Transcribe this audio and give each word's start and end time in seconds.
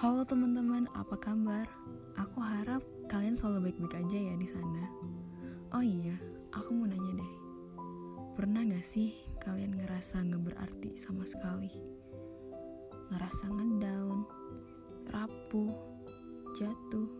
Halo 0.00 0.24
teman-teman, 0.24 0.88
apa 0.96 1.12
kabar? 1.20 1.68
Aku 2.16 2.40
harap 2.40 2.80
kalian 3.12 3.36
selalu 3.36 3.68
baik-baik 3.68 4.00
aja 4.00 4.32
ya 4.32 4.34
di 4.40 4.48
sana. 4.48 4.88
Oh 5.76 5.84
iya, 5.84 6.16
aku 6.56 6.72
mau 6.72 6.88
nanya 6.88 7.20
deh. 7.20 7.34
Pernah 8.32 8.64
gak 8.64 8.80
sih 8.80 9.12
kalian 9.44 9.76
ngerasa 9.76 10.24
gak 10.24 10.40
berarti 10.40 10.96
sama 10.96 11.28
sekali? 11.28 11.68
Ngerasa 13.12 13.52
ngedown, 13.52 14.24
rapuh, 15.12 15.76
jatuh, 16.56 17.12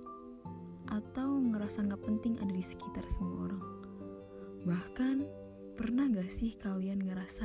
atau 0.89 1.37
ngerasa 1.37 1.85
gak 1.85 2.01
penting 2.01 2.41
ada 2.41 2.49
di 2.57 2.65
sekitar 2.65 3.05
semua 3.13 3.53
orang? 3.53 3.65
Bahkan, 4.65 5.17
pernah 5.77 6.09
gak 6.17 6.33
sih 6.33 6.57
kalian 6.57 7.05
ngerasa 7.05 7.45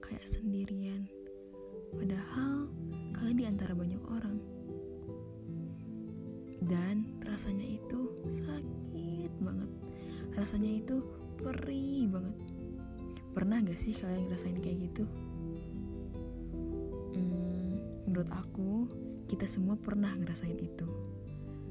kayak 0.00 0.24
sendirian? 0.24 1.04
Padahal 1.90 2.70
kalian 3.18 3.36
di 3.36 3.46
antara 3.50 3.74
banyak 3.74 4.00
orang 4.08 4.29
rasanya 7.40 7.72
itu 7.72 8.20
sakit 8.28 9.32
banget. 9.40 9.72
Rasanya 10.36 10.76
itu 10.76 11.00
perih 11.40 12.04
banget. 12.12 12.36
Pernah 13.32 13.64
gak 13.64 13.80
sih 13.80 13.96
kalian 13.96 14.28
ngerasain 14.28 14.60
kayak 14.60 14.92
gitu? 14.92 15.08
Hmm, 17.16 17.80
menurut 18.04 18.28
aku 18.28 18.92
kita 19.24 19.48
semua 19.48 19.80
pernah 19.80 20.12
ngerasain 20.20 20.60
itu. 20.60 20.84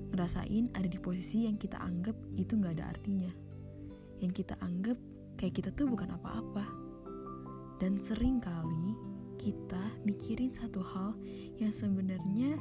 Ngerasain 0.09 0.73
ada 0.73 0.89
di 0.89 0.97
posisi 0.97 1.45
yang 1.45 1.61
kita 1.61 1.77
anggap 1.77 2.17
itu 2.33 2.57
gak 2.57 2.73
ada 2.81 2.89
artinya. 2.89 3.29
Yang 4.25 4.41
kita 4.41 4.57
anggap 4.65 4.97
kayak 5.37 5.53
kita 5.53 5.69
tuh 5.77 5.85
bukan 5.85 6.17
apa-apa. 6.17 6.65
Dan 7.77 8.01
sering 8.01 8.41
kali 8.41 8.97
kita 9.37 10.01
mikirin 10.01 10.49
satu 10.49 10.81
hal 10.81 11.13
yang 11.61 11.69
sebenarnya 11.69 12.57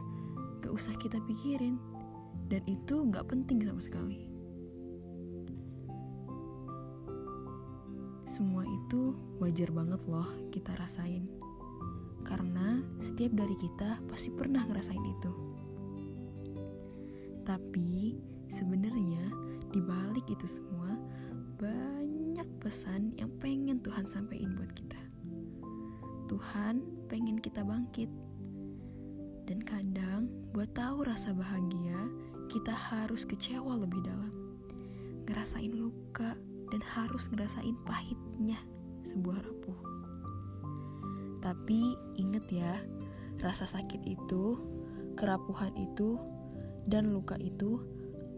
gak 0.61 0.77
usah 0.77 0.93
kita 1.01 1.17
pikirin 1.25 1.81
dan 2.49 2.65
itu 2.65 3.05
nggak 3.05 3.29
penting 3.29 3.61
sama 3.61 3.81
sekali. 3.85 4.29
Semua 8.29 8.65
itu 8.65 9.17
wajar 9.41 9.73
banget 9.73 10.01
loh 10.09 10.29
kita 10.53 10.73
rasain. 10.77 11.29
Karena 12.25 12.85
setiap 13.01 13.33
dari 13.33 13.57
kita 13.57 14.05
pasti 14.05 14.29
pernah 14.29 14.65
ngerasain 14.69 15.01
itu. 15.01 15.33
Tapi 17.45 18.21
sebenarnya 18.53 19.33
di 19.73 19.81
balik 19.81 20.29
itu 20.29 20.45
semua 20.45 20.93
banyak 21.57 22.45
pesan 22.61 23.17
yang 23.17 23.33
pengen 23.41 23.81
Tuhan 23.81 24.05
sampaikan 24.05 24.53
buat 24.61 24.73
kita. 24.77 25.01
Tuhan 26.29 26.85
pengen 27.09 27.41
kita 27.41 27.65
bangkit. 27.65 28.13
Dan 29.49 29.65
kadang 29.65 30.29
buat 30.53 30.69
tahu 30.77 31.09
rasa 31.09 31.33
bahagia, 31.33 31.97
kita 32.49 32.73
harus 32.73 33.29
kecewa 33.29 33.77
lebih 33.77 34.01
dalam, 34.01 34.33
ngerasain 35.29 35.73
luka, 35.77 36.35
dan 36.69 36.81
harus 36.81 37.29
ngerasain 37.29 37.77
pahitnya 37.85 38.57
sebuah 39.05 39.41
rapuh. 39.45 39.81
Tapi 41.45 41.97
inget 42.17 42.45
ya, 42.49 42.81
rasa 43.41 43.69
sakit 43.69 44.03
itu, 44.05 44.59
kerapuhan 45.15 45.73
itu, 45.77 46.19
dan 46.89 47.13
luka 47.13 47.37
itu 47.37 47.85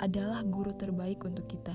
adalah 0.02 0.42
guru 0.42 0.74
terbaik 0.74 1.22
untuk 1.22 1.46
kita. 1.46 1.74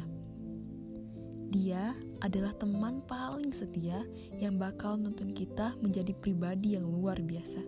Dia 1.56 1.96
adalah 2.20 2.52
teman 2.58 3.00
paling 3.06 3.56
setia 3.56 4.04
yang 4.36 4.60
bakal 4.60 5.00
nuntun 5.00 5.32
kita 5.32 5.78
menjadi 5.80 6.12
pribadi 6.18 6.76
yang 6.76 6.84
luar 6.84 7.22
biasa. 7.22 7.64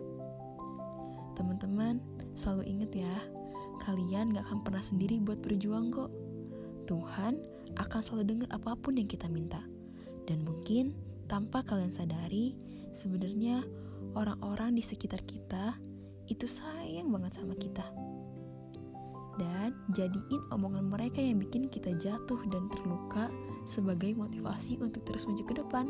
Teman-teman, 1.38 2.02
selalu 2.34 2.62
inget 2.66 2.90
ya, 3.06 3.16
kalian 3.82 4.34
gak 4.34 4.46
akan 4.50 4.60
pernah 4.66 4.82
sendiri 4.82 5.22
buat 5.22 5.38
berjuang 5.42 5.90
kok. 5.94 6.10
Tuhan 6.88 7.38
akan 7.76 8.00
selalu 8.00 8.24
dengar 8.24 8.48
apa 8.56 8.72
pun 8.78 8.96
yang 8.96 9.08
kita 9.08 9.28
minta. 9.28 9.60
Dan 10.24 10.44
mungkin 10.44 10.92
tanpa 11.28 11.64
kalian 11.64 11.92
sadari, 11.92 12.56
sebenarnya 12.96 13.64
orang-orang 14.16 14.76
di 14.76 14.82
sekitar 14.84 15.20
kita 15.24 15.76
itu 16.28 16.44
sayang 16.44 17.08
banget 17.08 17.40
sama 17.40 17.56
kita. 17.56 17.84
Dan 19.38 19.70
jadiin 19.94 20.42
omongan 20.50 20.90
mereka 20.90 21.22
yang 21.22 21.38
bikin 21.38 21.70
kita 21.70 21.94
jatuh 21.94 22.42
dan 22.50 22.66
terluka 22.74 23.30
sebagai 23.62 24.10
motivasi 24.18 24.82
untuk 24.82 25.06
terus 25.06 25.30
maju 25.30 25.44
ke 25.46 25.54
depan. 25.62 25.86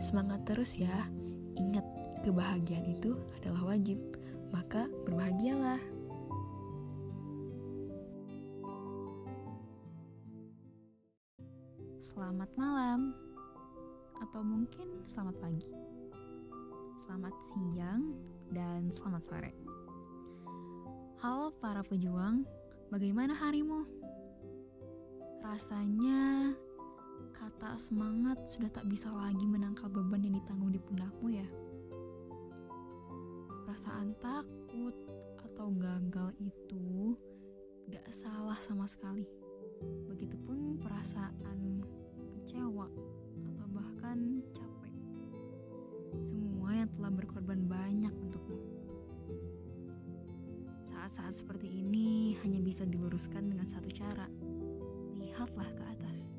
Semangat 0.00 0.48
terus 0.48 0.80
ya. 0.80 1.06
Ingat, 1.60 1.84
kebahagiaan 2.24 2.96
itu 2.96 3.20
adalah 3.38 3.76
wajib. 3.76 4.00
Maka 4.50 4.88
berbahagialah. 5.04 5.78
Selamat 12.02 12.50
malam, 12.58 13.14
atau 14.18 14.42
mungkin 14.42 15.06
selamat 15.06 15.38
pagi, 15.38 15.70
selamat 17.06 17.30
siang, 17.46 18.18
dan 18.50 18.90
selamat 18.90 19.22
sore. 19.22 19.54
Halo 21.22 21.54
para 21.62 21.86
pejuang, 21.86 22.42
bagaimana 22.90 23.38
harimu? 23.38 23.86
Rasanya 25.46 26.50
kata 27.38 27.78
semangat 27.78 28.50
sudah 28.50 28.74
tak 28.74 28.90
bisa 28.90 29.06
lagi 29.06 29.46
menangkal 29.46 29.86
beban 29.86 30.26
yang 30.26 30.34
ditanggung 30.42 30.74
di 30.74 30.82
pundakmu 30.82 31.38
ya. 31.38 31.46
Perasaan 33.62 34.10
takut 34.18 34.98
atau 35.38 35.70
gagal 35.78 36.34
itu 36.42 37.14
gak 37.94 38.10
salah 38.10 38.58
sama 38.58 38.90
sekali 38.90 39.22
Begitupun 40.10 40.78
perasaan 40.82 41.82
kecewa 42.38 42.86
atau 43.52 43.66
bahkan 43.70 44.42
capek. 44.54 44.94
Semua 46.26 46.84
yang 46.84 46.90
telah 46.94 47.12
berkorban 47.12 47.64
banyak 47.66 48.12
untukmu. 48.12 48.58
Saat-saat 50.86 51.42
seperti 51.42 51.68
ini 51.68 52.38
hanya 52.46 52.62
bisa 52.62 52.86
diluruskan 52.86 53.50
dengan 53.50 53.66
satu 53.66 53.90
cara. 53.90 54.30
Lihatlah 55.18 55.70
ke 55.74 55.82
atas. 55.98 56.30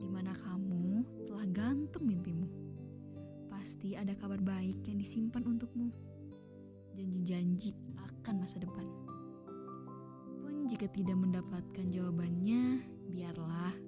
Di 0.00 0.08
mana 0.08 0.32
kamu 0.32 1.04
telah 1.28 1.46
gantung 1.52 2.08
mimpimu. 2.08 2.48
Pasti 3.52 3.96
ada 3.96 4.12
kabar 4.16 4.40
baik 4.40 4.84
yang 4.88 5.00
disimpan 5.00 5.44
untukmu. 5.44 5.92
Janji-janji 6.94 7.76
akan 8.24 8.40
masa 8.40 8.56
depan 8.56 8.83
jika 10.74 10.90
tidak 10.90 11.14
mendapatkan 11.14 11.86
jawabannya, 11.86 12.82
biarlah. 13.06 13.78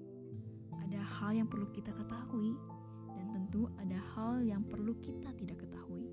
Ada 0.86 1.02
hal 1.02 1.34
yang 1.34 1.50
perlu 1.50 1.66
kita 1.74 1.90
ketahui, 1.90 2.54
dan 3.10 3.26
tentu 3.34 3.66
ada 3.82 3.98
hal 4.14 4.38
yang 4.46 4.62
perlu 4.62 4.94
kita 5.02 5.34
tidak 5.34 5.66
ketahui. 5.66 6.06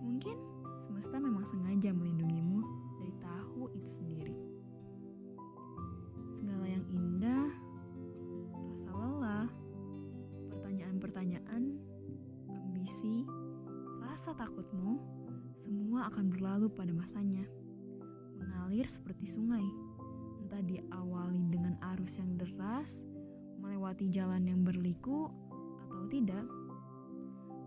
Mungkin 0.00 0.40
semesta 0.80 1.20
memang 1.20 1.44
sengaja 1.44 1.92
melindungimu 1.92 2.64
dari 2.96 3.12
tahu 3.20 3.68
itu 3.76 3.88
sendiri. 3.92 4.32
Segala 6.32 6.64
yang 6.64 6.88
indah, 6.88 7.52
rasa 8.72 8.88
lelah, 8.88 9.52
pertanyaan-pertanyaan, 10.48 11.76
ambisi, 12.72 13.28
rasa 14.00 14.32
takutmu, 14.32 14.96
semua 15.60 16.08
akan 16.08 16.32
berlalu 16.32 16.72
pada 16.72 16.96
masanya 16.96 17.44
mengalir 18.38 18.86
seperti 18.86 19.26
sungai. 19.26 19.64
Entah 20.40 20.62
diawali 20.64 21.50
dengan 21.52 21.74
arus 21.94 22.16
yang 22.16 22.38
deras, 22.38 23.04
melewati 23.58 24.08
jalan 24.08 24.46
yang 24.46 24.64
berliku, 24.64 25.28
atau 25.90 26.06
tidak. 26.08 26.46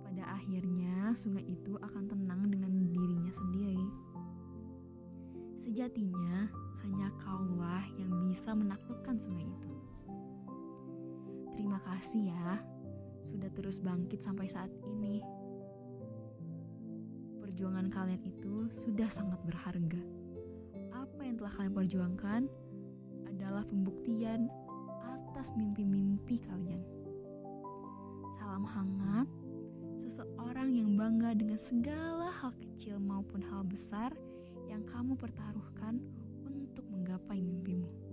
Pada 0.07 0.23
akhirnya, 0.39 1.13
sungai 1.13 1.45
itu 1.45 1.77
akan 1.77 2.09
tenang 2.09 2.47
dengan 2.49 2.71
dirinya 2.89 3.31
sendiri. 3.31 3.85
Sejatinya, 5.59 6.49
hanya 6.81 7.13
kaulah 7.21 7.85
yang 7.99 8.09
bisa 8.25 8.57
menaklukkan 8.57 9.19
sungai 9.21 9.45
itu. 9.45 9.73
Terima 11.53 11.77
kasih 11.85 12.33
ya, 12.33 12.57
sudah 13.27 13.51
terus 13.53 13.77
bangkit 13.77 14.25
sampai 14.25 14.49
saat 14.49 14.73
ini. 14.89 15.21
Perjuangan 17.37 17.93
kalian 17.93 18.23
itu 18.25 18.71
sudah 18.73 19.05
sangat 19.11 19.37
berharga 19.45 20.20
yang 21.31 21.39
telah 21.39 21.55
kalian 21.55 21.75
perjuangkan 21.79 22.41
adalah 23.31 23.63
pembuktian 23.63 24.51
atas 24.99 25.47
mimpi-mimpi 25.55 26.43
kalian. 26.43 26.83
Salam 28.35 28.67
hangat, 28.67 29.31
seseorang 30.03 30.75
yang 30.75 30.99
bangga 30.99 31.31
dengan 31.31 31.55
segala 31.55 32.35
hal 32.35 32.51
kecil 32.59 32.99
maupun 32.99 33.39
hal 33.47 33.63
besar 33.63 34.11
yang 34.67 34.83
kamu 34.83 35.15
pertaruhkan 35.15 36.03
untuk 36.51 36.83
menggapai 36.91 37.39
mimpimu. 37.39 38.10